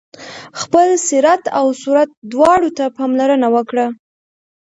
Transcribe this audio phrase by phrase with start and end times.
[0.61, 3.87] خپل سیرت او صورت دواړو ته پاملرنه وکړه.